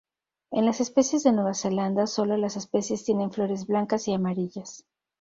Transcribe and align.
En 0.49 0.65
las 0.65 0.81
especies 0.81 1.21
de 1.21 1.31
Nueva 1.31 1.53
Zelanda 1.53 2.07
sólo 2.07 2.35
las 2.35 2.57
especies 2.57 3.03
tienen 3.03 3.29
flores 3.31 3.67
blancas 3.67 4.07
y 4.07 4.13
amarillas. 4.13 4.83